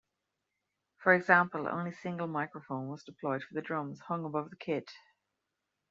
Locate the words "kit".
4.55-4.89